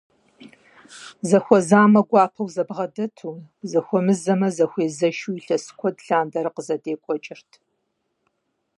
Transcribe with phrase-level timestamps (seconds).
[1.29, 3.35] Зэхуэзамэ, гуапэу зэбгъэдэту,
[3.69, 7.51] зэхуэмызэмэ, зэхуэзэшу илъэс куэд лъандэрэ къызэдекӀуэкӀырт.